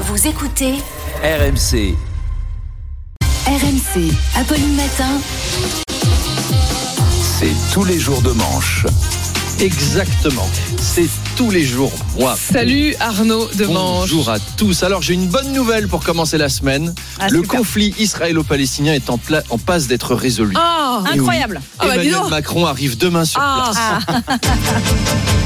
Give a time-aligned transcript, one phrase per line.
[0.00, 0.74] Vous écoutez
[1.22, 1.94] RMC.
[3.46, 5.08] RMC, Apolline Matin.
[7.20, 8.86] C'est tous les jours de manche.
[9.60, 10.46] Exactement.
[10.80, 11.92] C'est tous les jours.
[12.18, 12.36] Moi.
[12.36, 14.00] Salut Arnaud de Manche.
[14.10, 14.82] Bonjour à tous.
[14.84, 16.94] Alors j'ai une bonne nouvelle pour commencer la semaine.
[17.18, 17.58] Ah, le super.
[17.58, 20.54] conflit israélo-palestinien est en, pla- en passe d'être résolu.
[20.56, 21.60] Oui, incroyable.
[21.78, 22.18] Ah, bah, Emmanuel.
[22.30, 23.72] Macron arrive demain sur Ah.
[24.04, 24.38] place.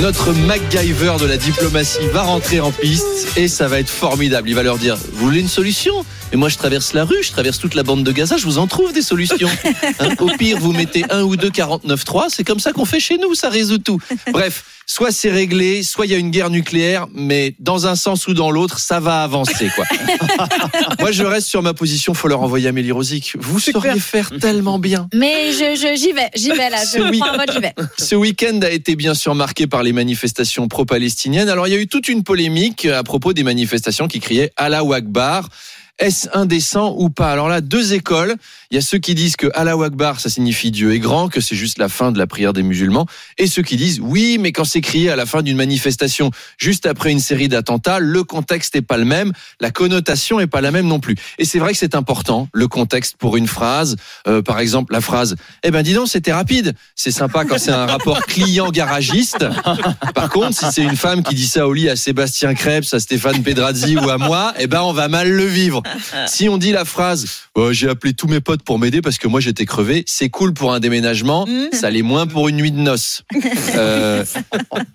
[0.00, 4.48] Notre MacGyver de la diplomatie va rentrer en piste et ça va être formidable.
[4.50, 6.04] Il va leur dire Vous voulez une solution?
[6.32, 8.58] Et moi, je traverse la rue, je traverse toute la bande de Gaza, je vous
[8.58, 9.48] en trouve des solutions.
[9.98, 13.16] Hein, au pire, vous mettez un ou deux 49.3, c'est comme ça qu'on fait chez
[13.18, 13.98] nous, ça résout tout.
[14.30, 18.26] Bref, soit c'est réglé, soit il y a une guerre nucléaire, mais dans un sens
[18.26, 19.70] ou dans l'autre, ça va avancer.
[19.74, 19.84] quoi.
[21.00, 23.34] moi, je reste sur ma position, faut leur envoyer Amélie Rosic.
[23.38, 25.08] Vous sauriez faire tellement bien.
[25.14, 26.78] Mais je, je- j'y vais, j'y vais là.
[26.84, 27.74] Je prends en mode j'y vais.
[27.98, 31.48] Ce week-end a été bien sûr marqué par les manifestations pro-palestiniennes.
[31.48, 34.82] Alors il y a eu toute une polémique à propos des manifestations qui criaient Allah
[34.92, 35.48] Akbar.
[35.98, 37.32] Est-ce indécent ou pas?
[37.32, 38.36] Alors là, deux écoles.
[38.70, 41.40] Il y a ceux qui disent que Allah Akbar, ça signifie Dieu est grand, que
[41.40, 43.06] c'est juste la fin de la prière des musulmans.
[43.38, 46.86] Et ceux qui disent oui, mais quand c'est crié à la fin d'une manifestation, juste
[46.86, 50.70] après une série d'attentats, le contexte n'est pas le même, la connotation est pas la
[50.70, 51.16] même non plus.
[51.38, 53.96] Et c'est vrai que c'est important, le contexte pour une phrase.
[54.26, 56.74] Euh, par exemple, la phrase Eh ben dis donc, c'était rapide.
[56.94, 59.46] C'est sympa quand c'est un rapport client-garagiste.
[60.14, 63.00] Par contre, si c'est une femme qui dit ça au lit à Sébastien Krebs, à
[63.00, 65.82] Stéphane Pedrazzi ou à moi, eh ben on va mal le vivre.
[66.26, 69.28] Si on dit la phrase Oh, J'ai appelé tous mes potes pour m'aider parce que
[69.28, 72.78] moi j'étais crevé, c'est cool pour un déménagement, ça l'est moins pour une nuit de
[72.78, 73.22] noces.
[73.76, 74.24] Euh,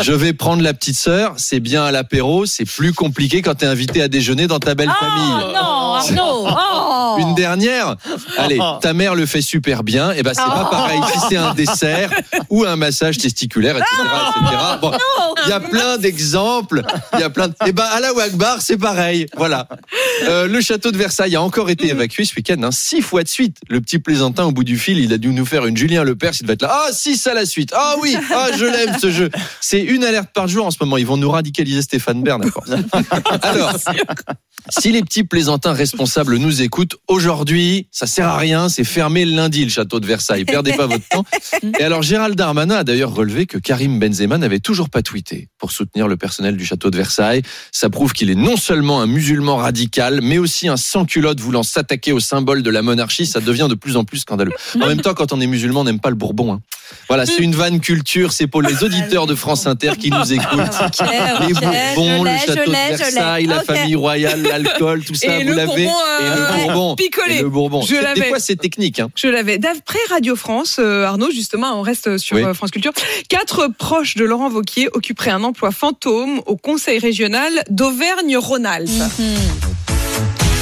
[0.00, 3.66] je vais prendre la petite sœur, c'est bien à l'apéro, c'est plus compliqué quand t'es
[3.66, 5.32] invité à déjeuner dans ta belle famille.
[5.36, 6.46] Oh non, Arnaud.
[6.48, 7.16] Oh.
[7.18, 7.96] Une dernière
[8.36, 10.12] Allez, ta mère le fait super bien.
[10.12, 12.10] Et ben c'est pas pareil si c'est un dessert
[12.50, 13.90] ou un massage testiculaire, etc.
[14.40, 14.62] etc.
[14.80, 14.92] Bon,
[15.44, 16.82] il y a plein d'exemples.
[17.14, 17.48] Il y a plein.
[17.48, 17.54] De...
[17.66, 19.26] Et ben à la Akbar, c'est pareil.
[19.36, 19.68] Voilà.
[20.24, 23.28] Euh, le château de Versailles a encore été évacué ce week-end, hein, six fois de
[23.28, 23.47] suite.
[23.68, 26.34] Le petit plaisantin au bout du fil, il a dû nous faire une Julien Lepers.
[26.40, 26.84] Il va être là.
[26.86, 27.72] Ah six à la suite.
[27.74, 28.16] Ah oui.
[28.30, 29.30] Ah je l'aime ce jeu.
[29.60, 30.96] C'est une alerte par jour en ce moment.
[30.96, 32.42] Ils vont nous radicaliser Stéphane Bern.
[33.42, 33.74] Alors.
[34.70, 39.34] Si les petits plaisantins responsables nous écoutent, aujourd'hui, ça sert à rien, c'est fermé le
[39.34, 40.44] lundi le château de Versailles.
[40.44, 41.24] Perdez pas votre temps.
[41.78, 45.72] Et alors Gérald Darmanin a d'ailleurs relevé que Karim Benzema n'avait toujours pas tweeté pour
[45.72, 47.42] soutenir le personnel du château de Versailles.
[47.72, 52.12] Ça prouve qu'il est non seulement un musulman radical, mais aussi un sans-culotte voulant s'attaquer
[52.12, 53.26] au symbole de la monarchie.
[53.26, 54.52] Ça devient de plus en plus scandaleux.
[54.80, 56.52] En même temps, quand on est musulman, on n'aime pas le Bourbon.
[56.54, 56.60] hein.
[57.08, 60.58] Voilà, c'est une vanne culture, c'est pour les auditeurs de France Inter qui nous écoutent.
[60.58, 61.06] Ok,
[61.46, 61.60] Les ok,
[61.94, 62.76] Bourbons, je le château de.
[62.96, 65.84] Versailles, la famille royale, l'alcool, tout ça, Et vous le l'avez.
[65.84, 66.96] Bourbon, Et euh, le Bourbon.
[66.96, 67.34] picolé.
[67.36, 67.82] Et le Bourbon.
[67.82, 68.28] Je C'est- Des l'avais.
[68.30, 69.00] fois, c'est technique.
[69.00, 69.08] Hein.
[69.14, 69.58] Je l'avais.
[69.58, 72.42] D'après Radio France, euh, Arnaud, justement, on reste sur Oui.
[72.44, 72.92] euh, France Culture.
[73.28, 78.88] Quatre proches de Laurent Vauquier occuperaient un emploi fantôme au Conseil régional d'Auvergne-Rhône-Alpes.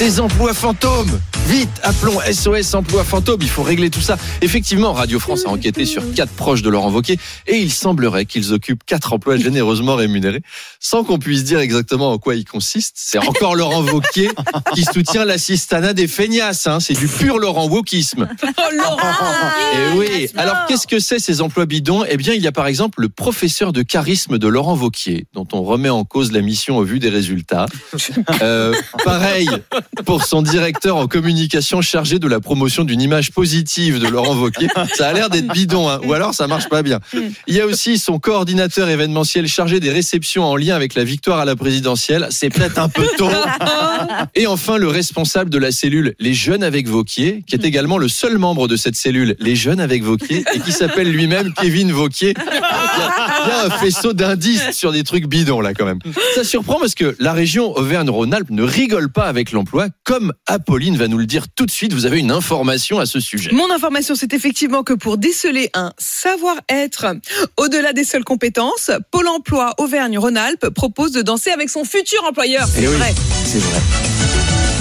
[0.00, 4.16] Des emplois fantômes Vite, appelons SOS Emploi Fantôme, il faut régler tout ça.
[4.42, 8.52] Effectivement, Radio France a enquêté sur quatre proches de Laurent Wauquiez et il semblerait qu'ils
[8.52, 10.42] occupent quatre emplois généreusement rémunérés
[10.80, 12.96] sans qu'on puisse dire exactement en quoi ils consistent.
[12.96, 14.30] C'est encore Laurent Wauquiez
[14.74, 16.80] qui soutient l'assistanat des feignasses, hein.
[16.80, 18.28] c'est du pur Laurent Wauquisme.
[18.58, 18.96] Oh, Laurent
[19.74, 20.28] Et oui.
[20.36, 22.04] Alors, qu'est-ce que c'est ces emplois bidons?
[22.08, 25.46] Eh bien, il y a par exemple le professeur de charisme de Laurent Vauquier, dont
[25.52, 27.66] on remet en cause la mission au vu des résultats.
[28.42, 28.74] Euh,
[29.04, 29.48] pareil
[30.04, 31.35] pour son directeur en communication
[31.82, 34.68] chargé de la promotion d'une image positive de Laurent Vauquier.
[34.94, 36.00] Ça a l'air d'être bidon, hein.
[36.04, 37.00] ou alors ça marche pas bien.
[37.46, 41.38] Il y a aussi son coordinateur événementiel chargé des réceptions en lien avec la victoire
[41.40, 42.28] à la présidentielle.
[42.30, 43.28] C'est peut-être un peu tôt.
[44.34, 48.08] Et enfin, le responsable de la cellule Les Jeunes avec Vauquier, qui est également le
[48.08, 52.34] seul membre de cette cellule Les Jeunes avec Vauquier, et qui s'appelle lui-même Kevin Vauquier.
[52.36, 55.86] Il y, a, il y a un faisceau d'indices sur des trucs bidons, là, quand
[55.86, 55.98] même.
[56.34, 61.08] Ça surprend parce que la région Auvergne-Rhône-Alpes ne rigole pas avec l'emploi, comme Apolline va
[61.08, 61.92] nous le dire tout de suite.
[61.92, 63.50] Vous avez une information à ce sujet.
[63.52, 67.06] Mon information, c'est effectivement que pour déceler un savoir-être
[67.56, 72.66] au-delà des seules compétences, Pôle emploi Auvergne-Rhône-Alpes propose de danser avec son futur employeur.
[72.66, 72.96] C'est Eh oui.
[72.96, 73.14] vrai.
[73.44, 74.15] C'est vrai.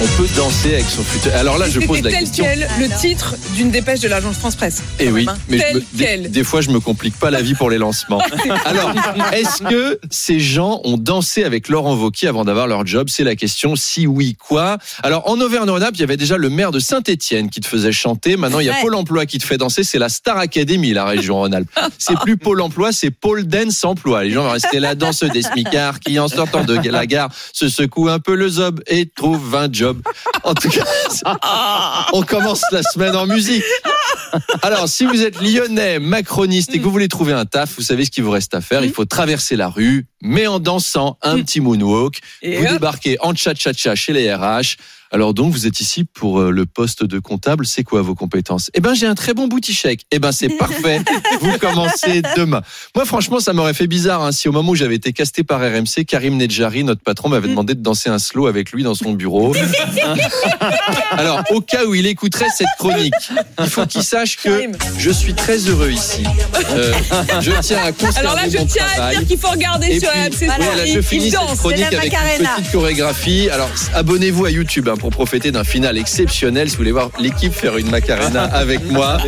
[0.00, 1.32] On peut danser avec son futur.
[1.34, 2.44] Alors là, je pose la tel question.
[2.44, 4.82] quel le titre d'une dépêche de l'agence France Presse.
[5.00, 5.38] Et quand oui, même, hein.
[5.48, 6.30] mais je tel me- des, quel.
[6.30, 8.20] des fois, je me complique pas la vie pour les lancements.
[8.64, 8.92] Alors,
[9.32, 13.08] est-ce que ces gens ont dansé avec Laurent Wauquiez avant d'avoir leur job?
[13.10, 13.74] C'est la question.
[13.74, 14.78] Si oui, quoi?
[15.02, 18.36] Alors, en Auvergne-Rhône-Alpes, il y avait déjà le maire de Saint-Étienne qui te faisait chanter.
[18.36, 18.82] Maintenant, il y a Ouais.
[18.82, 19.82] Pôle Emploi qui te fait danser.
[19.82, 21.68] C'est la Star Academy, la région Rhône-Alpes.
[21.98, 24.22] C'est plus Pôle Emploi, c'est Pôle Dance Emploi.
[24.24, 27.68] Les gens vont rester là, dans des smicards qui, en sortant de la gare, se
[27.68, 30.02] secouent un peu le zob et trouvent un job.
[30.44, 30.84] En tout cas,
[32.12, 33.64] on commence la semaine en musique.
[34.62, 38.04] Alors, si vous êtes lyonnais, macroniste et que vous voulez trouver un taf, vous savez
[38.04, 38.84] ce qu'il vous reste à faire.
[38.84, 42.20] Il faut traverser la rue, mais en dansant un petit moonwalk.
[42.42, 42.72] Et vous hop.
[42.72, 44.76] débarquez en tcha-tcha-tcha chez les RH.
[45.10, 47.66] Alors donc, vous êtes ici pour euh, le poste de comptable.
[47.66, 48.70] C'est quoi vos compétences?
[48.74, 50.02] Eh ben, j'ai un très bon boutique chèque.
[50.10, 51.00] Eh ben, c'est parfait.
[51.40, 52.60] Vous commencez demain.
[52.94, 55.60] Moi, franchement, ça m'aurait fait bizarre hein, si au moment où j'avais été casté par
[55.60, 59.12] RMC, Karim Nedjari, notre patron, m'avait demandé de danser un slow avec lui dans son
[59.12, 59.54] bureau.
[61.12, 63.14] Alors, au cas où il écouterait cette chronique,
[63.60, 66.22] il faut qu'il sache que je suis très heureux ici.
[66.70, 66.92] Euh,
[67.40, 70.00] je tiens à conserver Alors là, je mon tiens à dire qu'il faut regarder Et
[70.00, 71.58] sur puis, RMC voilà, là, je il finis cette danse.
[71.58, 72.50] chronique c'est la avec une Macarena.
[72.56, 73.48] petite chorégraphie.
[73.50, 76.68] Alors, abonnez-vous à YouTube hein, pour profiter d'un final exceptionnel.
[76.68, 79.18] Si vous voulez voir l'équipe faire une Macarena avec moi,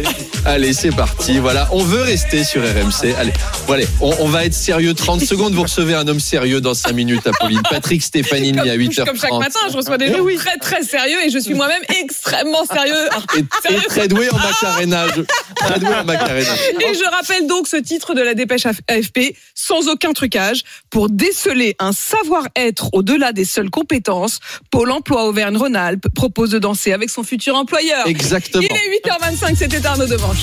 [0.44, 1.38] allez, c'est parti.
[1.38, 3.14] Voilà, on veut rester sur RMC.
[3.19, 3.32] Allez,
[3.67, 5.55] bon, allez, on, on va être sérieux 30 secondes.
[5.55, 7.62] Vous recevez un homme sérieux dans 5 minutes, Apolline.
[7.70, 9.05] Patrick Stefanini à 8h30.
[9.06, 12.64] Comme chaque matin, je reçois des gens très très sérieux et je suis moi-même extrêmement
[12.64, 12.94] sérieux.
[13.37, 13.81] Et, et Sérieux.
[13.88, 15.06] très doué en Macarena.
[15.16, 15.23] Je-
[15.61, 16.49] Très doué en Macarena.
[16.81, 21.76] Et je rappelle donc ce titre de la dépêche AFP, sans aucun trucage, pour déceler
[21.78, 24.38] un savoir-être au-delà des seules compétences,
[24.70, 25.25] Pôle emploi
[25.61, 28.07] Auvergne-Rhône-Alpes propose de danser avec son futur employeur.
[28.07, 28.65] Exactement.
[28.69, 30.39] Il est 8h25, c'était Arnaud Devanche.